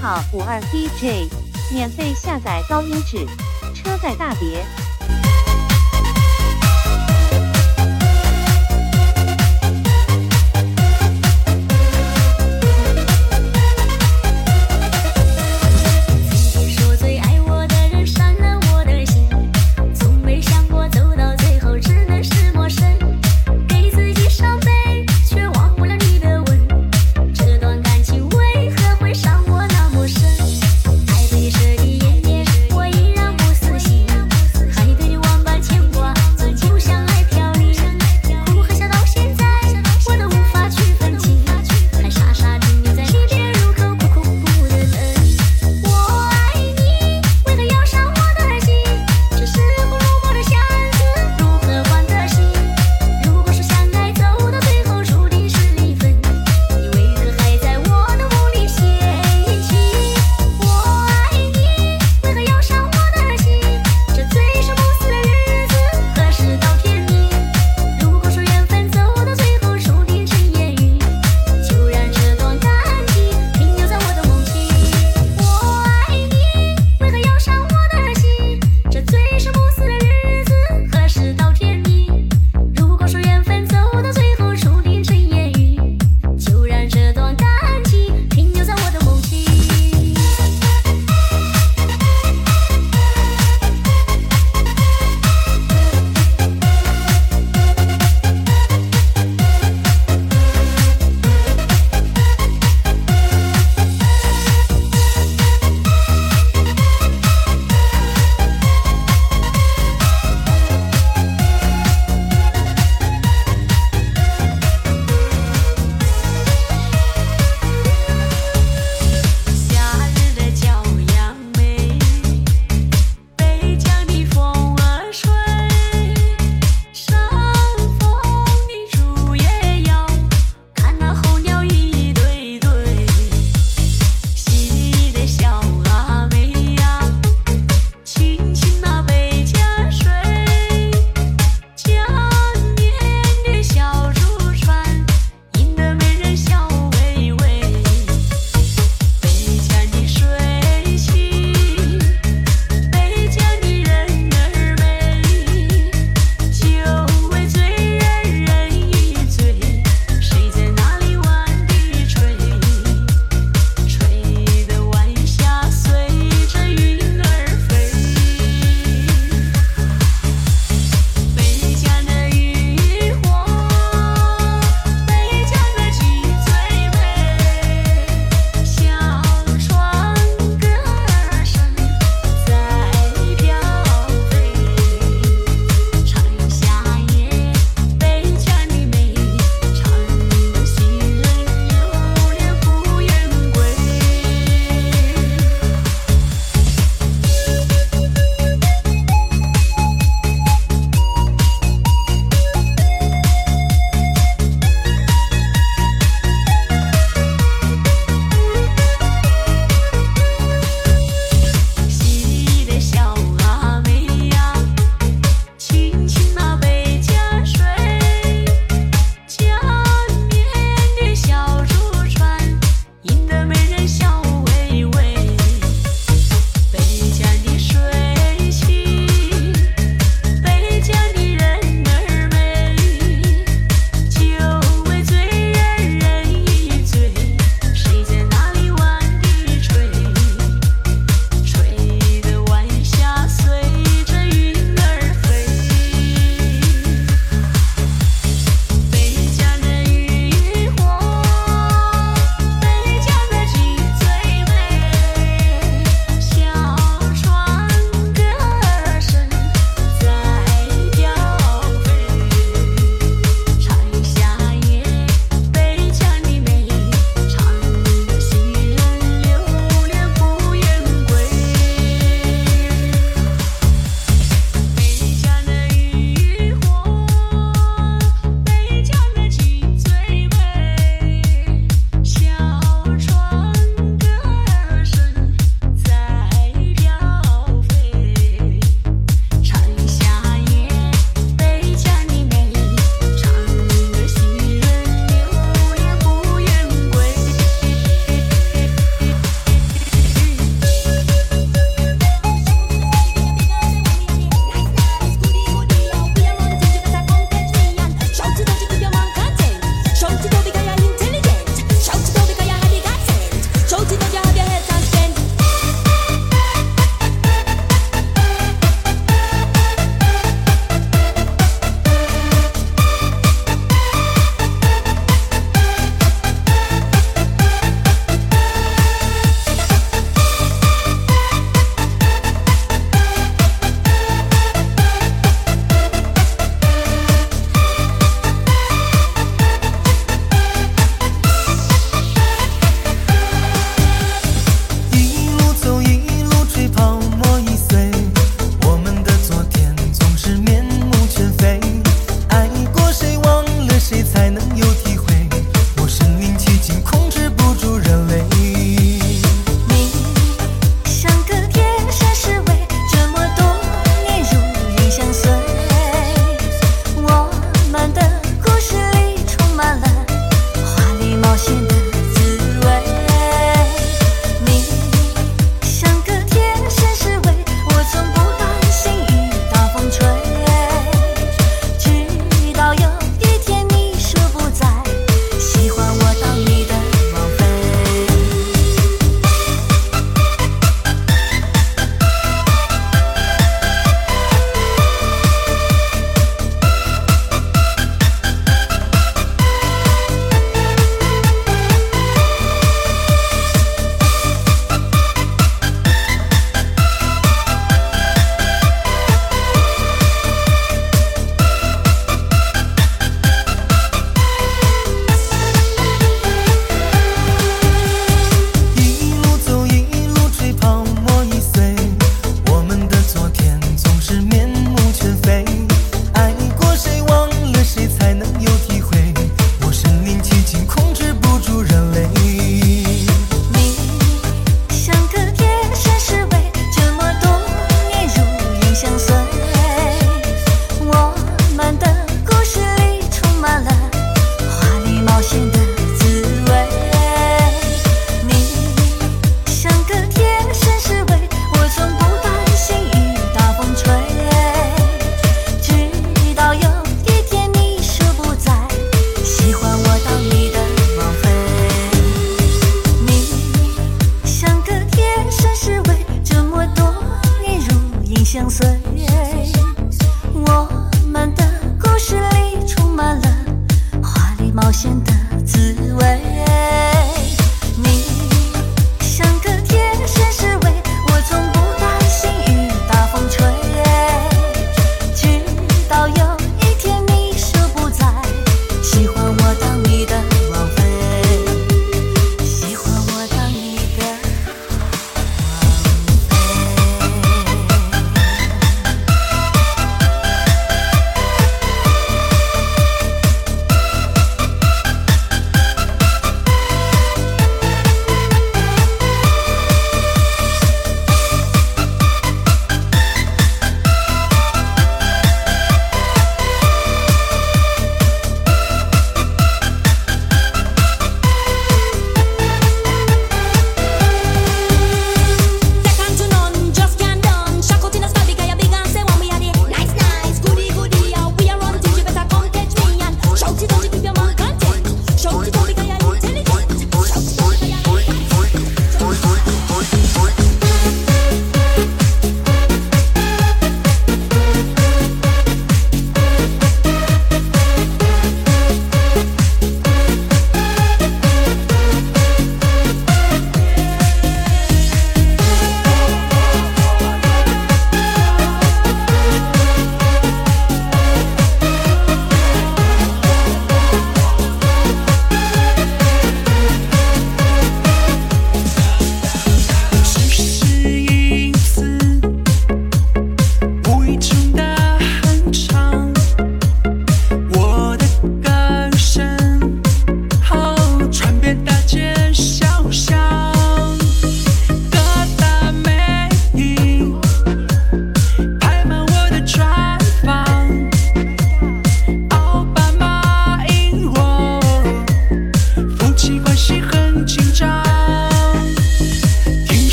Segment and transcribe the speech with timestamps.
[0.00, 1.28] 好五二 dj
[1.72, 3.26] 免费下载高音质
[3.74, 4.64] 车载大碟。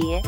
[0.00, 0.22] 别。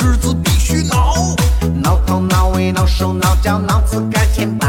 [0.00, 1.36] 日子必须挠，
[1.82, 4.68] 挠头挠尾挠手挠脚挠自个钱包。